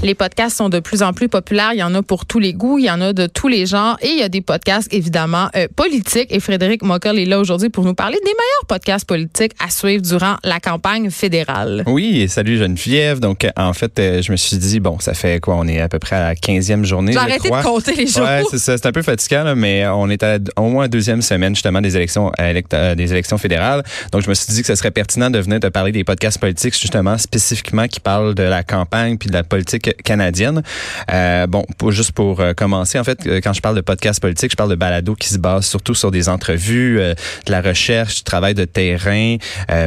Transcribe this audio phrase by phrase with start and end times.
[0.00, 1.72] Les podcasts sont de plus en plus populaires.
[1.72, 3.66] Il y en a pour tous les goûts, il y en a de tous les
[3.66, 3.98] genres.
[4.00, 6.32] Et il y a des podcasts, évidemment, euh, politiques.
[6.32, 10.00] Et Frédéric Mockel est là aujourd'hui pour nous parler des meilleurs podcasts politiques à suivre
[10.02, 11.82] durant la campagne fédérale.
[11.88, 13.18] Oui, salut Geneviève.
[13.18, 15.56] Donc, euh, en fait, euh, je me suis dit, bon, ça fait quoi?
[15.56, 17.10] On est à peu près à la 15e journée.
[17.10, 18.22] J'ai arrêté de compter les jours.
[18.22, 18.78] Ouais, c'est ça.
[18.78, 21.96] C'est un peu fatigant, là, mais on est à au moins deuxième semaine, justement, des
[21.96, 23.82] élections, des élections fédérales.
[24.12, 26.38] Donc, je me suis dit que ce serait pertinent de venir te parler des podcasts
[26.38, 30.62] politiques, justement, spécifiquement, qui parlent de la campagne puis de la politique canadienne.
[31.10, 34.20] Euh, bon, pour, juste pour euh, commencer, en fait, euh, quand je parle de podcast
[34.20, 37.14] politique, je parle de balado qui se base surtout sur des entrevues, euh,
[37.46, 39.36] de la recherche, du travail de terrain,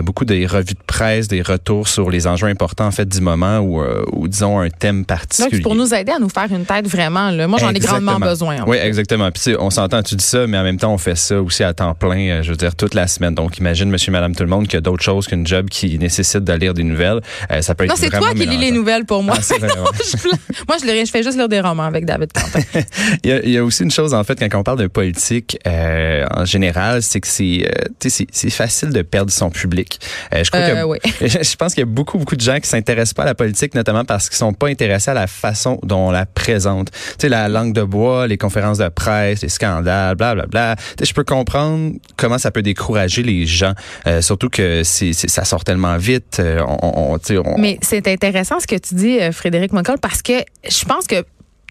[0.04, 3.60] beaucoup des revues de presse, des retours sur les enjeux importants en fait du moment
[3.60, 5.60] ou, ou disons un thème particulier.
[5.60, 7.32] Donc, pour nous aider à nous faire une tête vraiment.
[7.32, 7.48] Là.
[7.48, 8.58] Moi, j'en ai grandement besoin.
[8.68, 9.32] oui, exactement.
[9.32, 11.74] Puis on s'entend, tu dis ça, mais en même temps, on fait ça aussi à
[11.74, 13.36] temps plein, je veux dire, toute la semaine.
[13.36, 15.98] Donc, imagine, monsieur, madame, tout le monde, qu'il y a d'autres choses qu'une job qui
[15.98, 17.22] nécessite de lire des nouvelles.
[17.62, 19.36] ça peut être Non, c'est toi qui lis les nouvelles pour moi.
[19.38, 19.44] Ah,
[20.68, 22.62] Moi, je, je fais juste lire des romans avec David Quentin.
[23.24, 24.88] il, y a, il, y a, aussi une chose, en fait, quand on parle de
[24.88, 30.00] politique euh, en général, c'est que c'est euh, c'est facile de perdre son public.
[30.34, 30.98] Euh, je, crois que, oui.
[31.22, 33.76] je pense qu'il y a beaucoup, beaucoup de gens qui s'intéressent pas à la politique,
[33.76, 36.92] notamment parce qu'ils sont pas intéressés à la façon dont on la présente.
[36.92, 40.48] Tu sais, la langue de bois, les conférences de presse, les scandales, blablabla.
[40.48, 41.06] Bla, bla.
[41.06, 43.74] Je peux comprendre comment ça peut décourager les gens,
[44.08, 46.42] euh, surtout que c'est ça sort tellement vite.
[46.42, 51.08] On, on, on, Mais c'est intéressant ce que tu dis, Frédéric Parce que je pense
[51.08, 51.24] que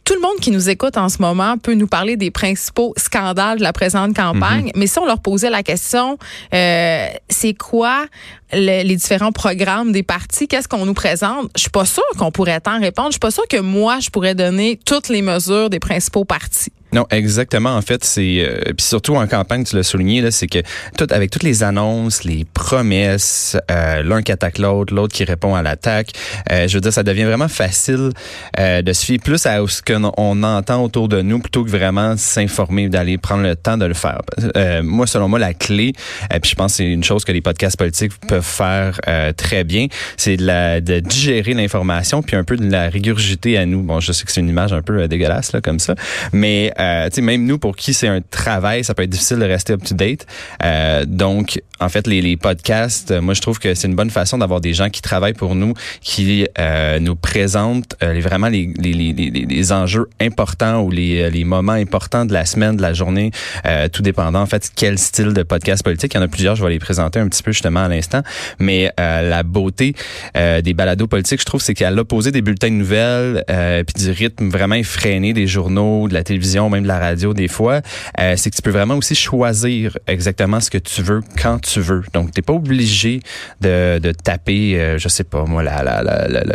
[0.05, 3.59] tout le monde qui nous écoute en ce moment peut nous parler des principaux scandales
[3.59, 4.73] de la présente campagne, mhm.
[4.75, 6.19] mais si on leur posait la question,
[6.53, 8.07] euh, c'est quoi
[8.53, 12.61] les différents programmes des partis, qu'est-ce qu'on nous présente, je suis pas sûre qu'on pourrait
[12.61, 13.11] tant répondre.
[13.11, 16.73] Je suis pas sûre que moi, je pourrais donner toutes les mesures des principaux partis.
[16.93, 17.77] Non, exactement.
[17.77, 20.59] En fait, c'est euh, puis surtout en campagne, tu l'as souligné là, c'est que
[20.97, 25.55] tout avec toutes les annonces, les promesses, euh, l'un qui attaque l'autre, l'autre qui répond
[25.55, 26.11] à l'attaque.
[26.51, 28.11] Euh, je veux dire, ça devient vraiment facile
[28.59, 32.17] euh, de se fier plus à ce qu'on entend autour de nous plutôt que vraiment
[32.17, 34.21] s'informer, d'aller prendre le temps de le faire.
[34.57, 35.93] Euh, moi, selon moi, la clé,
[36.35, 39.01] et puis je pense que c'est une chose que les podcasts politiques peuvent faire
[39.37, 39.87] très bien,
[40.17, 43.83] c'est de, la, de digérer l'information puis un peu de la régurgiter à nous.
[43.83, 45.95] Bon, je sais que c'est une image un peu dégueulasse là comme ça,
[46.33, 49.75] mais euh, même nous, pour qui c'est un travail, ça peut être difficile de rester
[49.75, 50.27] up-to-date.
[50.65, 54.39] Euh, donc, en fait, les, les podcasts, moi, je trouve que c'est une bonne façon
[54.39, 58.93] d'avoir des gens qui travaillent pour nous, qui euh, nous présentent euh, vraiment les, les,
[58.93, 63.31] les, les, enjeux importants ou les, les moments importants de la semaine, de la journée,
[63.67, 66.15] euh, tout dépendant, en fait, quel style de podcast politique.
[66.15, 68.23] Il y en a plusieurs, je vais les présenter un petit peu justement à l'instant.
[68.59, 69.95] Mais la beauté
[70.35, 73.45] des balados politiques, je trouve, c'est qu'à l'opposé des bulletins de nouvelles,
[73.87, 77.49] puis du rythme vraiment effréné des journaux, de la télévision, même de la radio des
[77.49, 77.81] fois,
[78.19, 81.81] euh, c'est que tu peux vraiment aussi choisir exactement ce que tu veux quand tu
[81.81, 82.03] veux.
[82.15, 83.21] Donc, t'es pas obligé
[83.61, 86.55] de, de taper, euh, je sais pas moi, la, la, la, la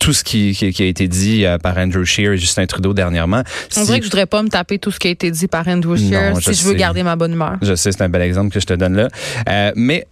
[0.00, 3.42] tout ce qui, qui, a été dit euh, par Andrew Scheer et Justin Trudeau dernièrement.
[3.76, 5.66] On dirait que je voudrais pas me taper tout ce qui a été dit par
[5.66, 7.56] Andrew Scheer si je veux garder ma bonne humeur.
[7.62, 9.08] Je sais, c'est un bel exemple que je te donne là.
[9.48, 10.06] Euh, mais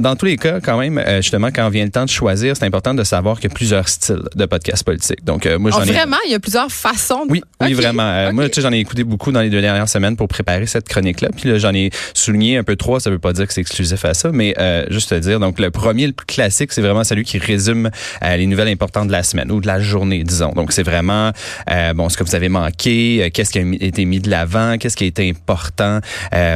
[0.00, 2.64] dans tous les cas, quand même, euh, justement, quand vient le temps de choisir, c'est
[2.64, 5.24] important de savoir qu'il y a plusieurs styles de podcasts politiques.
[5.24, 7.26] Donc, euh, moi, j'en oh, Vraiment, il y a plusieurs façons.
[7.26, 7.32] De...
[7.32, 8.02] Oui, oui, vraiment.
[8.02, 10.66] Euh, moi, tu sais, j'en ai écouté beaucoup dans les deux dernières semaines pour préparer
[10.66, 11.28] cette chronique-là.
[11.36, 13.00] Puis là, j'en ai souligné un peu trois.
[13.00, 14.54] Ça veut pas dire que c'est exclusif à ça, mais
[14.90, 15.40] juste te dire.
[15.40, 17.90] Donc, le premier, le plus classique, c'est vraiment celui qui résume
[18.22, 20.52] les nouvelles importantes de la semaine ou de la journée, disons.
[20.52, 21.32] Donc, c'est vraiment
[21.94, 25.04] bon, ce que vous avez manqué, qu'est-ce qui a été mis de l'avant, qu'est-ce qui
[25.04, 26.00] a été important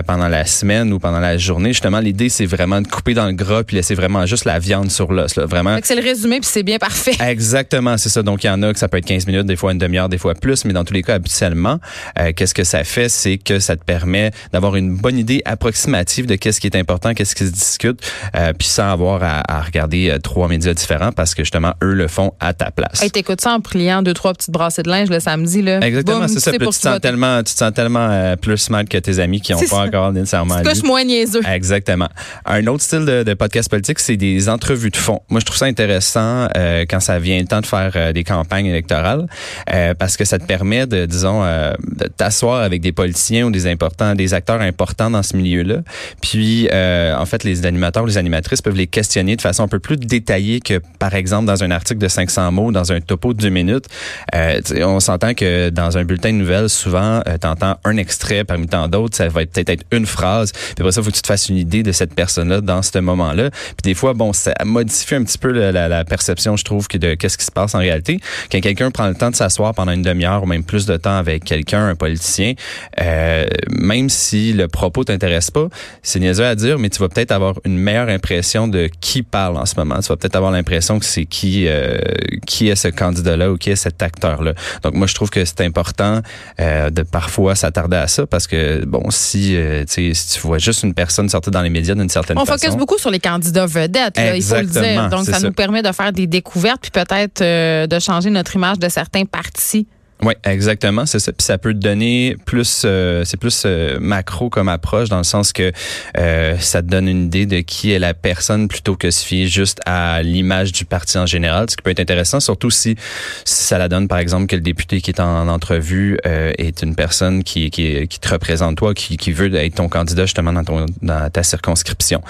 [0.06, 1.72] pendant la semaine ou pendant la journée.
[1.72, 4.90] Justement, l'idée, c'est vraiment de couper dans le gras puis laisser vraiment juste la viande
[4.90, 5.38] sur l'os.
[5.38, 5.78] Vraiment.
[5.82, 7.14] C'est le résumé puis c'est bien parfait.
[7.20, 8.22] Exactement, c'est ça.
[8.22, 10.08] Donc il y en a que ça peut être 15 minutes, des fois une demi-heure,
[10.08, 11.78] des fois plus, mais dans tous les cas, habituellement,
[12.18, 16.26] euh, qu'est-ce que ça fait, c'est que ça te permet d'avoir une bonne idée approximative
[16.26, 18.00] de qu'est-ce qui est important, qu'est-ce qui se discute,
[18.36, 22.08] euh, puis sans avoir à, regarder euh, trois médias différents parce que justement eux le
[22.08, 23.02] font à ta place.
[23.02, 25.80] Hey, t'écoutes ça en pliant deux trois petites brassées de linge le samedi là.
[25.80, 26.52] Exactement, c'est ça.
[26.52, 29.60] tu, te sens tellement, tu te sens tellement plus mal que tes amis qui n'ont
[29.60, 30.58] pas encore nécessairement.
[30.64, 31.40] C'est moins niaiseux.
[31.46, 32.08] Exactement.
[32.44, 35.20] Un autre style de, de podcasts politiques, c'est des entrevues de fond.
[35.28, 38.24] Moi, je trouve ça intéressant euh, quand ça vient le temps de faire euh, des
[38.24, 39.26] campagnes électorales,
[39.72, 43.66] euh, parce que ça te permet de, disons, de t'asseoir avec des politiciens ou des
[43.66, 45.78] importants, des acteurs importants dans ce milieu-là.
[46.20, 49.96] Puis, en fait, les animateurs, les animatrices peuvent les questionner de façon un peu plus
[49.96, 53.48] détaillée que, par exemple, dans un article de 500 mots, dans un topo de deux
[53.48, 53.86] minutes.
[54.32, 58.88] on s'entend que dans un bulletin de nouvelles, souvent, tu entends un extrait parmi tant
[58.88, 59.16] d'autres.
[59.16, 60.52] Ça va peut-être être une phrase.
[60.52, 62.98] Puis après ça, faut que tu te fasses une idée de cette personne-là dans ce
[63.16, 63.50] moment-là.
[63.50, 67.14] Puis des fois, bon, ça modifie un petit peu la, la, perception, je trouve, de
[67.14, 68.20] qu'est-ce qui se passe en réalité.
[68.50, 71.16] Quand quelqu'un prend le temps de s'asseoir pendant une demi-heure ou même plus de temps
[71.16, 72.54] avec quelqu'un, un politicien,
[73.00, 75.68] euh, même si le propos t'intéresse pas,
[76.02, 79.56] c'est niaiseux à dire, mais tu vas peut-être avoir une meilleure impression de qui parle
[79.56, 79.98] en ce moment.
[80.00, 81.98] Tu vas peut-être avoir l'impression que c'est qui euh,
[82.46, 84.54] qui est ce candidat-là ou qui est cet acteur-là.
[84.82, 86.20] Donc moi, je trouve que c'est important
[86.60, 90.82] euh, de parfois s'attarder à ça parce que bon, si, euh, si tu vois juste
[90.82, 92.54] une personne sortir dans les médias d'une certaine On façon.
[92.54, 95.08] On focus beaucoup sur les candidats vedettes, il faut le dire.
[95.08, 98.78] Donc, ça, nous permet de faire des découvertes puis peut-être euh, de changer notre image
[98.78, 99.86] de certains partis.
[100.24, 101.32] Oui, exactement, c'est ça.
[101.32, 105.24] Puis ça peut te donner plus, euh, c'est plus euh, macro comme approche dans le
[105.24, 105.70] sens que
[106.16, 109.46] euh, ça te donne une idée de qui est la personne plutôt que se fier
[109.46, 112.96] juste à l'image du parti en général, ce qui peut être intéressant, surtout si,
[113.44, 117.44] ça la donne par exemple que le député qui est en, entrevue est une personne
[117.44, 120.86] qui, qui, qui te représente toi, qui, qui veut être ton candidat justement dans, ton,
[121.02, 122.22] dans ta circonscription.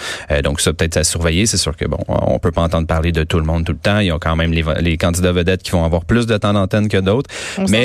[0.43, 1.47] donc ça peut-être à surveiller.
[1.47, 3.79] C'est sûr que bon, on peut pas entendre parler de tout le monde tout le
[3.79, 4.01] temps.
[4.01, 6.53] Il y a quand même les, les candidats vedettes qui vont avoir plus de temps
[6.53, 7.31] d'antenne que d'autres.
[7.69, 7.84] Mais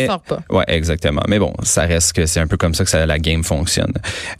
[0.50, 1.22] Ouais, exactement.
[1.28, 3.94] Mais bon, ça reste que c'est un peu comme ça que ça, la game fonctionne.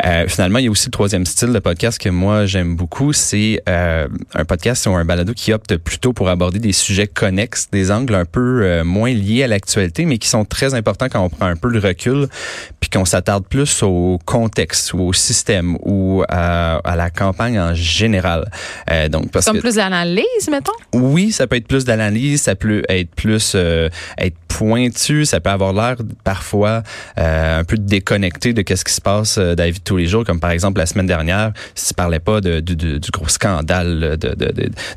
[0.06, 3.14] Euh, finalement, il y a aussi le troisième style de podcast que moi j'aime beaucoup,
[3.14, 7.70] c'est euh, un podcast ou un balado qui opte plutôt pour aborder des sujets connexes,
[7.72, 11.24] des angles un peu euh, moins liés à l'actualité, mais qui sont très importants quand
[11.24, 12.28] on prend un peu le recul,
[12.80, 18.50] puis qu'on s'attarde plus au contexte ou au système ou à, la campagne en général.
[19.10, 20.74] Donc parce comme plus d'analyse, mettons?
[20.94, 25.74] Oui, ça peut être plus d'analyse, ça peut être plus être pointu, ça peut avoir
[25.74, 26.84] l'air parfois
[27.18, 29.98] euh, un peu déconnecté de qu'est-ce qui se passe euh, dans la vie de tous
[29.98, 33.28] les jours, comme par exemple la semaine dernière, si tu parlais pas de, du gros
[33.28, 34.36] scandale de,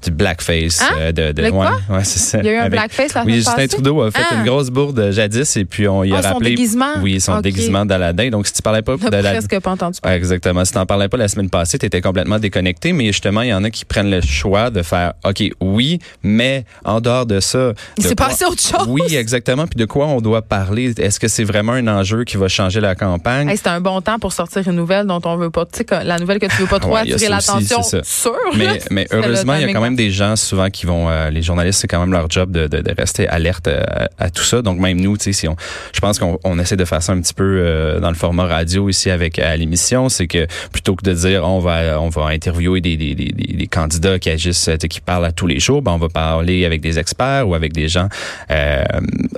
[0.05, 0.83] du blackface.
[0.83, 0.95] Hein?
[0.99, 2.39] Euh, de, de, ouais, ouais c'est ça.
[2.39, 4.37] Il y a eu un blackface la Oui, Justin Trudeau a fait ah.
[4.37, 6.33] une grosse bourde jadis et puis on y a oh, rappelé.
[6.33, 6.93] Son déguisement?
[7.03, 8.31] Oui, son déguisement d'Aladin.
[8.31, 9.33] Donc si tu parlais pas de la...
[9.33, 9.99] presque pas entendu.
[10.05, 10.65] Ouais, exactement.
[10.65, 13.49] Si tu n'en parlais pas la semaine passée, tu étais complètement déconnecté, mais justement, il
[13.49, 17.41] y en a qui prennent le choix de faire OK, oui, mais en dehors de
[17.41, 18.87] ça, il s'est passé autre chose.
[18.89, 19.67] Oui, exactement.
[19.67, 20.95] Puis de quoi on doit parler?
[20.97, 23.49] Est-ce que c'est vraiment un enjeu qui va changer la campagne?
[23.49, 26.05] Hey, C'est un bon temps pour sortir une nouvelle dont on veut pas, tu sais,
[26.05, 28.33] la nouvelle que tu veux pas trop attirer l'attention sur.
[28.57, 31.43] Mais, mais heureusement, il y a quand même des gens souvent qui vont, euh, les
[31.43, 34.45] journalistes, c'est quand même leur job de, de, de rester alerte à, euh, à, tout
[34.45, 34.63] ça.
[34.63, 35.57] Donc même nous, tu sais, si on,
[35.93, 38.47] je pense qu'on on essaie de faire ça un petit peu euh, dans le format
[38.47, 42.27] radio ici avec à l'émission, c'est que plutôt que de dire on va on va
[42.27, 45.93] interviewer des, des, des, des candidats qui agissent, qui parlent à tous les jours, ben
[45.93, 48.09] on va parler avec des experts ou avec des gens
[48.51, 48.85] euh,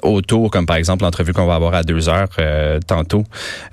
[0.03, 3.25] autour, comme par exemple l'entrevue qu'on va avoir à deux heures euh, tantôt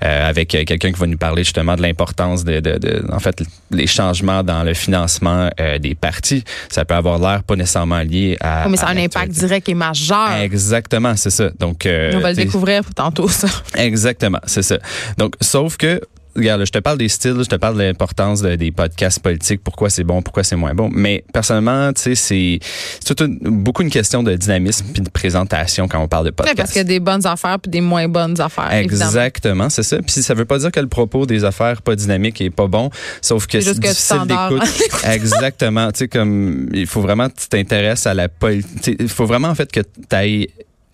[0.02, 3.42] euh, avec quelqu'un qui va nous parler justement de l'importance de, de, de, en fait,
[3.70, 6.44] les changements dans le financement euh, des partis.
[6.68, 8.64] Ça peut avoir l'air pas nécessairement lié à.
[8.64, 10.32] Oui, mais ça a un impact direct et majeur.
[10.40, 11.50] Exactement, c'est ça.
[11.58, 13.48] Donc, on va le découvrir tantôt ça.
[13.76, 14.78] Exactement, c'est ça.
[15.18, 16.00] Donc, sauf que
[16.36, 19.90] regarde, je te parle des styles, je te parle de l'importance des podcasts politiques, pourquoi
[19.90, 20.88] c'est bon, pourquoi c'est moins bon.
[20.92, 22.58] Mais personnellement, tu sais, c'est
[23.00, 26.56] c'est beaucoup une question de dynamisme puis de présentation quand on parle de podcasts.
[26.56, 28.72] parce qu'il y a des bonnes affaires puis des moins bonnes affaires.
[28.72, 29.98] Exactement, c'est ça.
[29.98, 32.90] Puis ça veut pas dire que le propos des affaires pas dynamiques est pas bon,
[33.20, 34.62] sauf que c'est difficile d'écoute.
[35.04, 38.96] Exactement, tu sais comme il faut vraiment que tu t'intéresses à la politique.
[38.98, 40.48] Il faut vraiment en fait que tu ailles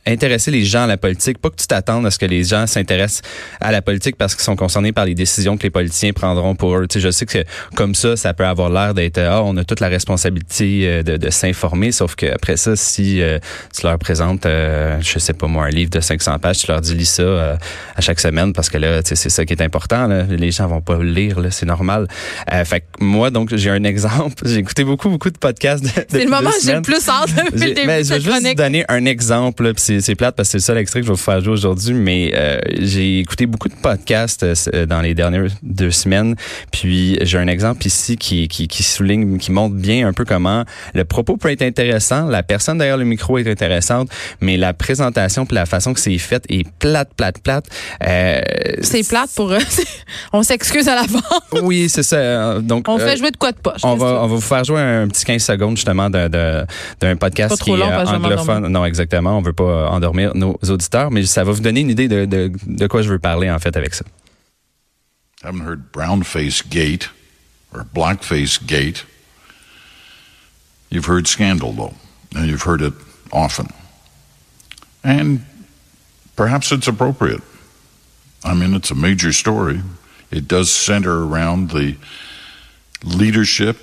[0.09, 2.67] intéresser les gens à la politique, pas que tu t'attendes à ce que les gens
[2.67, 3.23] s'intéressent
[3.61, 6.77] à la politique parce qu'ils sont concernés par les décisions que les politiciens prendront pour
[6.77, 6.87] eux.
[6.87, 9.65] Tu sais, je sais que comme ça, ça peut avoir l'air d'être ah, on a
[9.65, 13.39] toute la responsabilité euh, de, de s'informer, sauf que après ça, si euh,
[13.75, 16.81] tu leur présentes, euh, je sais pas moi, un livre de 500 pages, tu leur
[16.81, 17.57] dis lis ça euh,
[17.97, 20.07] à chaque semaine parce que là, tu sais, c'est ça qui est important.
[20.07, 20.25] Là.
[20.25, 22.07] Les gens vont pas le lire, c'est normal.
[22.65, 24.35] fait que moi, donc, j'ai un exemple.
[24.45, 25.85] J'ai écouté beaucoup, beaucoup de podcasts.
[26.09, 28.57] C'est le moment où j'ai le plus hâte depuis le début mais je vais juste
[28.57, 29.73] donner un exemple.
[29.75, 31.53] Puis c'est plate parce que c'est le seul extrait que je vais vous faire jouer
[31.53, 36.37] aujourd'hui, mais euh, j'ai écouté beaucoup de podcasts euh, dans les dernières deux semaines.
[36.71, 40.65] Puis j'ai un exemple ici qui, qui, qui souligne, qui montre bien un peu comment
[40.95, 44.09] le propos peut être intéressant, la personne derrière le micro est intéressante,
[44.41, 47.67] mais la présentation puis la façon que c'est fait est plate, plate, plate.
[48.07, 48.41] Euh,
[48.83, 49.59] c'est plate pour eux.
[50.33, 51.23] on s'excuse à l'avance.
[51.63, 52.61] Oui, c'est ça.
[52.61, 53.81] Donc on fait jouer de quoi de poche.
[53.83, 57.71] On va, on va vous faire jouer un petit 15 secondes justement d'un podcast qui
[57.71, 58.69] est anglophone.
[58.69, 59.39] Non, exactement.
[59.39, 62.25] On veut pas Euh, endormir nos auditeurs, mais ça va vous donner une idée de,
[62.25, 64.05] de, de quoi je veux parler en fait avec ça.
[65.43, 67.11] I haven't heard brown face gate
[67.73, 69.05] or blackface gate
[70.91, 71.95] You've heard scandal, though,
[72.35, 72.95] and you've heard it
[73.31, 73.69] often.
[75.05, 75.45] And
[76.35, 77.43] perhaps it's appropriate.
[78.43, 79.83] I mean, it's a major story.
[80.31, 81.97] It does center around the
[83.05, 83.77] leadership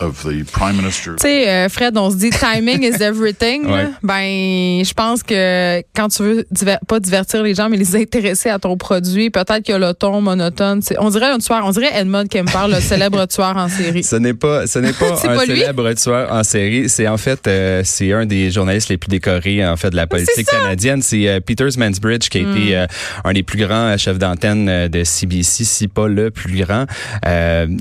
[0.00, 1.12] of the prime minister.
[1.16, 3.64] Tu sais, euh, Fred, on se dit timing is everything.
[3.66, 3.88] Ouais.
[4.02, 8.48] Ben, je pense que quand tu veux diver- pas divertir les gens, mais les intéresser
[8.50, 12.28] à ton produit, peut-être que le ton monotone, on dirait un tueur, on dirait Edmund
[12.28, 14.02] Kemper, le célèbre tueur en série.
[14.02, 16.88] Ce n'est pas, ce n'est pas un pas célèbre tueur en série.
[16.88, 20.06] C'est en fait, euh, c'est un des journalistes les plus décorés en fait de la
[20.06, 20.46] politique!
[20.52, 20.62] Hmm.
[20.62, 21.02] canadienne.
[21.02, 22.86] C'est euh, Peters Mansbridge qui a été euh,
[23.24, 26.86] un des plus grands chefs d'antenne de CBC, si pas le plus grand,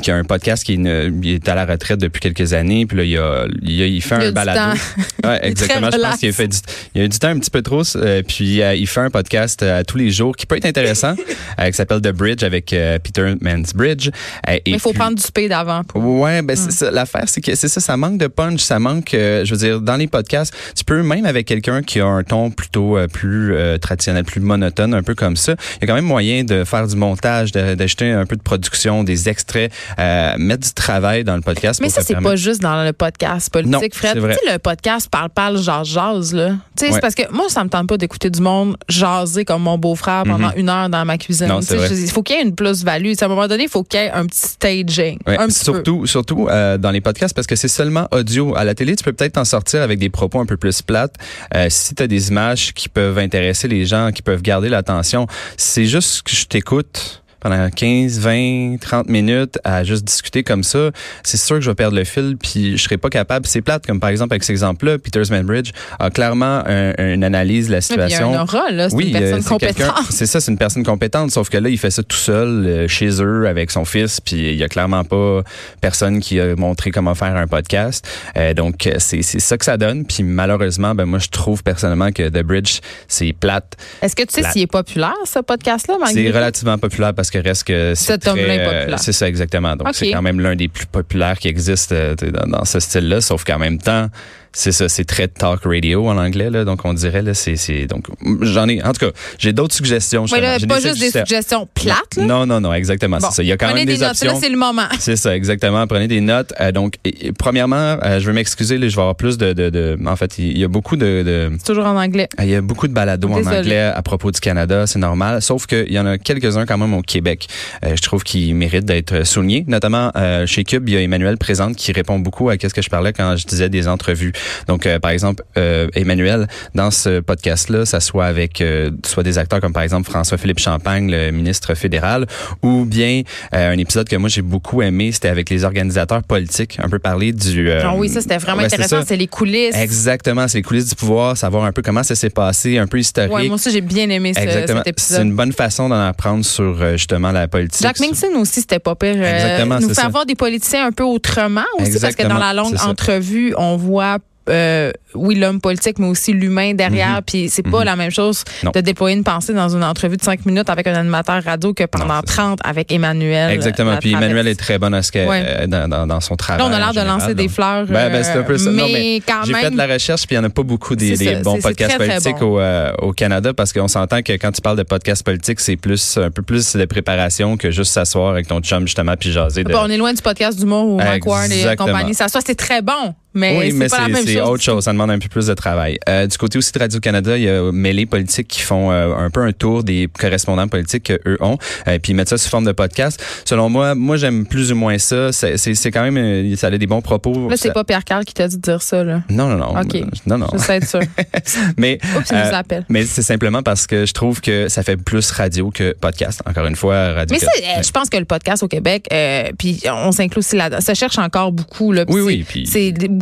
[0.01, 2.85] qui a un podcast qui est, une- il est à la retraite depuis quelques années.
[2.85, 4.79] Puis là, il, a, il, a- il fait Il un balado.
[5.23, 5.89] Ouais, exactement.
[5.91, 6.57] Je pense qu'il a fait du,
[6.95, 7.81] il a eu du temps un petit peu trop.
[7.95, 11.15] euh, puis euh, il fait un podcast euh, tous les jours qui peut être intéressant,
[11.59, 14.09] euh, qui s'appelle The Bridge avec euh, Peter Mansbridge.
[14.47, 15.83] Mais il faut puis- prendre du speed avant.
[15.85, 16.91] pour- Ouais, ben c'est ça.
[16.91, 19.09] L'affaire, c'est que c'est ça, ça manque de punch, ça manque.
[19.13, 22.51] je veux dire, dans les podcasts, tu peux même avec quelqu'un qui a un ton
[22.51, 25.55] plutôt plus traditionnel, plus monotone, un peu comme ça.
[25.77, 29.03] Il y a quand même moyen de faire du montage, d'ajouter un peu de production,
[29.03, 31.79] des extraits, euh, mettre du travail dans le podcast.
[31.81, 34.15] Mais ça, c'est pas juste dans le podcast politique, Fred.
[34.15, 36.49] Tu sais, le podcast parle-parle, jase-jase, là.
[36.77, 39.63] Tu sais, c'est parce que moi, ça me tente pas d'écouter du monde jaser comme
[39.63, 41.47] mon beau-frère pendant une heure dans ma cuisine.
[41.47, 41.53] Mhm.
[41.53, 43.13] Non, je Il faut qu'il y ait une plus-value.
[43.19, 45.17] À un moment donné, il faut qu'il y ait un petit staging.
[45.25, 45.73] Ouais, un petit peu.
[45.73, 48.55] surtout, surtout euh, dans les podcasts parce que c'est seulement audio.
[48.55, 51.15] À la télé, tu peux peut-être t'en sortir avec des propos un peu plus plates.
[51.55, 55.27] Euh, si tu as des images qui peuvent intéresser les gens, qui peuvent garder l'attention,
[55.57, 60.89] c'est juste que je t'écoute pendant 15, 20, 30 minutes à juste discuter comme ça,
[61.23, 63.45] c'est sûr que je vais perdre le fil puis je serai pas capable.
[63.45, 67.67] C'est plate, comme par exemple avec cet exemple-là, Peters Manbridge a clairement un- une analyse
[67.67, 68.33] de la Ouais, puis Il y a situation.
[68.39, 68.89] un aura, là.
[68.89, 69.93] C'est une personne compétente.
[70.09, 72.87] C'est ça, c'est une personne compétente, sauf que là, il fait ça tout seul euh,
[72.87, 75.43] chez eux avec son fils, puis il y a clairement pas
[75.81, 78.07] personne qui a montré comment faire un podcast.
[78.37, 80.05] Euh, donc c'est ça que ça donne.
[80.05, 83.75] Puis malheureusement, ben moi je trouve personnellement que The Bridge c'est plate.
[84.01, 87.65] Est-ce que tu sais s'il est populaire, ce podcast-là, C'est relativement populaire parce que reste
[87.65, 88.99] que c'est Cet homme-là très, est euh, populaire.
[88.99, 89.75] c'est ça exactement.
[89.75, 92.15] Donc c'est quand même l'un des plus populaires qui existent euh,
[92.47, 94.09] dans ce style-là, sauf qu'en même temps
[94.53, 97.85] c'est ça, c'est très talk radio en anglais là, donc on dirait là c'est c'est
[97.87, 98.05] donc
[98.41, 100.25] j'en ai en tout cas, j'ai d'autres suggestions.
[100.31, 101.67] Oui, là, pas des juste des suggestions.
[101.73, 102.25] plates, là.
[102.25, 103.17] Non, non, non, exactement.
[103.17, 103.43] Bon, c'est ça.
[103.43, 104.11] Il y a quand prenez même des, notes.
[104.11, 104.33] options.
[104.33, 104.83] Là, c'est le moment.
[104.99, 105.85] C'est ça, exactement.
[105.87, 106.53] Prenez des notes.
[106.61, 109.69] Euh, donc, et- premièrement, euh, je vais m'excuser, là, je vais avoir plus de, de,
[109.69, 112.27] de- en fait, il y a beaucoup de, de C'est toujours en anglais.
[112.39, 115.41] il y a beaucoup de balados en anglais à propos du Canada, c'est normal.
[115.41, 117.47] Sauf qu'il y en a quelques-uns quand même au Québec.
[117.85, 119.65] Euh, je trouve qu'ils méritent d'être soulignés.
[119.67, 120.11] Notamment
[120.45, 123.13] chez Cube, il y a Emmanuel Présente qui répond beaucoup à qu'est-ce que je parlais
[123.13, 124.33] quand je disais des entrevues.
[124.67, 129.37] Donc, euh, par exemple, euh, Emmanuel, dans ce podcast-là, ça soit avec euh, soit des
[129.37, 132.25] acteurs comme par exemple François-Philippe Champagne, le ministre fédéral,
[132.61, 133.21] ou bien
[133.53, 136.99] euh, un épisode que moi j'ai beaucoup aimé, c'était avec les organisateurs politiques, un peu
[136.99, 137.69] parler du...
[137.69, 139.03] euh, Ah oui, ça, c'était vraiment ouais, c'est intéressant.
[139.07, 139.75] C'est les coulisses.
[139.75, 142.99] Exactement, c'est les coulisses du pouvoir, savoir un peu comment ça s'est passé, un peu
[142.99, 143.33] historique.
[143.33, 144.79] Ouais, moi aussi, j'ai bien aimé ce- Exactement.
[144.79, 145.25] cet C'est épisode.
[145.27, 147.81] une bonne façon d'en apprendre sur euh, justement la politique.
[147.81, 149.15] Jack Minson aussi, c'était pas pire.
[149.17, 150.05] euh, Exactement, nous c'est ça.
[150.05, 153.77] avoir des politiciens un peu autrement aussi, parce que dans la longue c'est entrevue, on
[153.77, 154.17] voit
[154.49, 157.21] euh, oui, l'homme politique, mais aussi l'humain derrière.
[157.25, 157.85] Puis c'est pas Mhm.
[157.85, 158.71] la même chose Non.
[158.73, 161.83] de déployer une pensée dans une entrevue de cinq minutes avec un animateur radio que
[161.85, 162.41] pendant Non, c'est ça.
[162.41, 163.51] 30 avec Emmanuel.
[163.51, 163.91] Exactement.
[163.91, 164.13] la Puis.
[164.13, 165.43] Emmanuel est très bonne à ce Ouais.
[165.45, 166.59] euh, dans, dans, dans son travail.
[166.67, 167.85] Là, on a l'air de lancer des fleurs.
[167.85, 168.69] Ben, ben, c'est un peu ça.
[168.69, 169.61] euh, Non, mais quand J'ai même.
[169.63, 172.05] fait de la recherche, puis il y en a pas beaucoup des, bons podcasts très,
[172.07, 172.55] très politiques bon.
[172.55, 175.75] au, euh, au Canada, parce qu'on s'entend que quand tu parles de podcasts politiques, c'est
[175.77, 179.63] plus un peu plus de préparation que juste s'asseoir avec ton chum justement puis jaser.
[179.63, 179.71] De...
[179.71, 181.89] Bon, on est loin du podcast d'humour ou Mike Ward et Exactement.
[181.89, 182.13] compagnie.
[182.13, 184.83] Ça, soit c'est très bon, mais oui, mais c'est autre chose.
[184.83, 185.97] Ça demande un peu plus de travail.
[186.09, 189.29] Euh, du côté aussi de Radio-Canada, il y a Mêlée Politique qui font euh, un
[189.29, 192.65] peu un tour des correspondants politiques qu'eux ont, euh, puis ils mettent ça sous forme
[192.65, 193.23] de podcast.
[193.45, 195.31] Selon moi, moi j'aime plus ou moins ça.
[195.31, 197.49] C'est quand même, euh, ça a des bons propos.
[197.49, 199.21] Là, c'est Ça- pas Pierre Carl qui t'a dit de dire ça, là.
[199.29, 199.81] Non, non, non.
[199.81, 200.03] OK.
[200.25, 200.47] Non, non.
[200.53, 200.99] Je être sûr.
[201.77, 202.85] Mais, Oups, euh, nous appelle.
[202.89, 206.41] mais c'est simplement parce que je trouve que ça fait plus radio que podcast.
[206.45, 207.35] Encore une fois, radio.
[207.35, 210.55] Mais ça, euh, je pense que le podcast au Québec, euh, puis on s'inclut aussi
[210.55, 211.91] là Ça cherche encore beaucoup.
[211.91, 212.65] Là, Oui, oui, puis-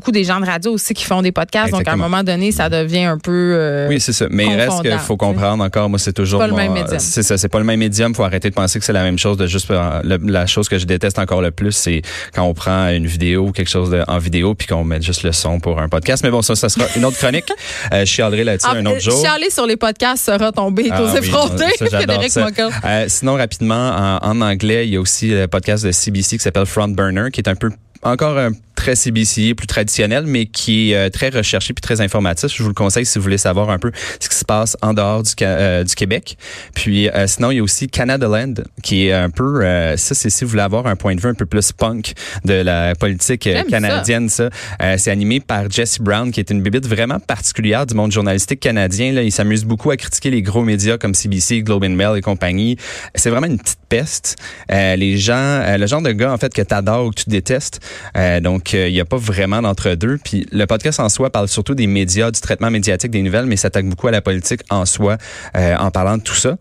[0.02, 1.72] beaucoup des gens de radio aussi qui font des podcasts.
[1.72, 3.54] Donc, à un moment donné, ça devient un peu.
[3.56, 4.26] euh, Oui, c'est ça.
[4.32, 6.40] Mais il reste qu'il faut comprendre encore, moi, c'est toujours.
[6.40, 6.98] Pas le même médium.
[7.00, 8.16] C'est ça, c'est pas le même médium.
[8.16, 9.38] faut arrêter de penser que c'est la même chose.
[9.38, 12.02] De juste, euh, le- la chose que je déteste encore le plus, c'est
[12.34, 15.22] quand on prend une vidéo ou quelque chose de- en vidéo puis qu'on met juste
[15.24, 16.24] le son pour un podcast.
[16.24, 17.46] Mais bon, ça, ça sera une autre chronique.
[17.94, 19.22] Euh, je chialerai là-dessus Ah, un autre euh, jour.
[19.22, 21.66] Chialer sur les podcasts sera tombé Ah aux effrontés.
[21.78, 22.32] Frédéric.
[22.38, 26.44] Euh, sinon, rapidement, en, en anglais, il y a aussi le podcast de CBC qui
[26.44, 27.70] s'appelle Front Burner, qui est un peu
[28.04, 32.52] encore un très CBC, plus traditionnel, mais qui est très recherché puis très informatif.
[32.56, 34.94] Je vous le conseille si vous voulez savoir un peu ce qui se passe en
[34.94, 36.36] dehors du, du Québec.
[36.74, 39.62] Puis sinon, il y a aussi Canada Land, qui est un peu,
[39.98, 42.54] ça c'est si vous voulez avoir un point de vue un peu plus punk de
[42.54, 44.50] la politique canadienne, ça.
[44.98, 49.14] c'est animé par Jesse Brown, qui est une bibite vraiment particulière du monde journalistique canadien.
[49.14, 49.22] Là.
[49.22, 52.78] Il s'amuse beaucoup à critiquer les gros médias comme CBC, Globe and Mail et compagnie.
[53.16, 54.38] C'est vraiment une petite peste.
[54.72, 57.30] Euh, les gens, euh, le genre de gars en fait que t'adores ou que tu
[57.30, 57.80] détestes.
[58.18, 58.40] Euh,
[58.74, 60.18] il n'y a pas vraiment d'entre-deux.
[60.24, 63.58] Puis le podcast en soi parle surtout des médias, du traitement médiatique des nouvelles, mais
[63.58, 65.18] s'attaque beaucoup à la politique en soi
[65.56, 66.58] en parlant de tout ça.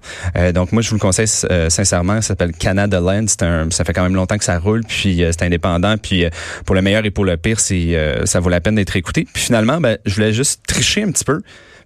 [0.52, 2.20] donc moi je vous le conseille sincèrement.
[2.20, 3.26] Ça s'appelle Canada Land.
[3.40, 5.96] Un, ça fait quand même longtemps que ça roule, puis c'est indépendant.
[5.98, 6.24] Puis
[6.66, 9.26] pour le meilleur et pour le pire, c'est ça vaut la peine d'être écouté.
[9.32, 11.40] Puis finalement, ben, je voulais juste tricher un petit peu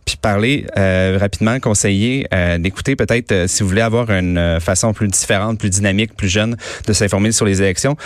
[0.05, 4.93] puis parler euh, rapidement, conseiller euh, d'écouter peut-être euh, si vous voulez avoir une façon
[4.93, 6.57] plus différente, plus dynamique, plus jeune
[6.87, 7.97] de s'informer sur les élections.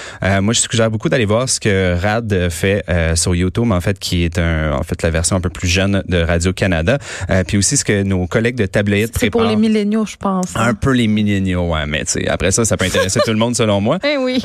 [0.40, 4.24] moi, je suggère beaucoup d'aller voir ce que Rad fait sur YouTube, en fait, qui
[4.24, 6.98] est un, en fait la version un peu plus jeune de Radio Canada.
[7.46, 9.20] puis aussi ce que nos collègues de Tabloïd préparent.
[9.20, 10.56] C'est pour les milléniaux, je pense.
[10.56, 10.68] Hein.
[10.68, 13.80] Un peu les milléniaux, ouais, mais après ça, ça peut intéresser tout le monde selon
[13.80, 13.98] moi.
[14.08, 14.42] Eh oui.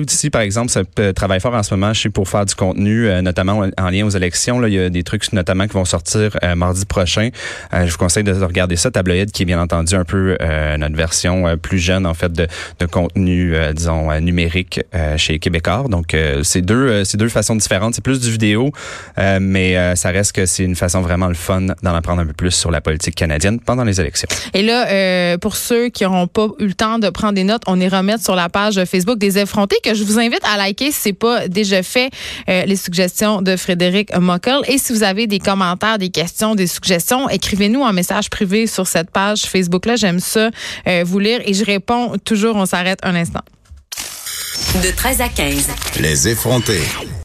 [0.00, 0.82] Aussi, par exemple, ça
[1.14, 4.10] travaille fort en ce moment, je sais, pour faire du contenu, notamment en lien aux
[4.10, 4.58] élections.
[4.58, 7.30] Là, il y a des trucs notamment qui vont sortir mardi prochain.
[7.72, 8.90] Euh, je vous conseille de regarder ça.
[8.90, 12.32] Tabloïd, qui est bien entendu un peu euh, notre version euh, plus jeune, en fait,
[12.32, 12.46] de,
[12.90, 14.80] contenu, disons, numérique
[15.16, 15.84] chez Québécois.
[15.88, 17.94] Donc, c'est deux, c'est deux façons différentes.
[17.94, 18.72] C'est plus du vidéo,
[19.40, 22.50] mais ça reste que c'est une façon vraiment le fun d'en apprendre un peu plus
[22.50, 24.28] sur la politique canadienne pendant les élections.
[24.54, 27.80] Et là, pour ceux qui n'auront pas eu le temps de prendre des notes, on
[27.80, 31.00] est remettre sur la page Facebook des effrontés que je vous invite à liker si
[31.00, 32.10] c'est pas déjà fait
[32.48, 34.60] les suggestions de Frédéric Mockel.
[34.66, 38.86] Et si vous avez des commentaires, des questions, des suggestions, écrivez-nous un message privé sur
[38.86, 39.96] cette page Facebook-là.
[39.96, 40.50] J'aime ça
[40.86, 42.56] euh, vous lire et je réponds toujours.
[42.56, 43.40] On s'arrête un instant.
[44.82, 45.68] De 13 à 15.
[46.00, 46.82] Les effrontés.